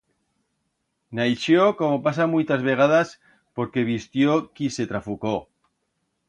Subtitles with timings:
[1.19, 3.13] Naixió, como pasa muitas vegadas,
[3.59, 5.37] porque bi'stió qui se trafucó.